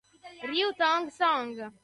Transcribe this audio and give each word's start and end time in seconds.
Ryu 0.49 0.69
Tong-song 0.79 1.49